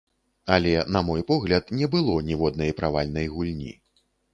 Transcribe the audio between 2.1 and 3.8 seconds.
ніводнай правальнай гульні.